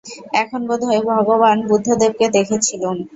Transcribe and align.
এখন 0.43 0.61
বোধ 0.69 0.81
হয়, 0.83 1.01
ভগবান 1.09 1.57
বুদ্ধদেবকে 1.69 2.25
দেখেছিলুম। 2.37 2.97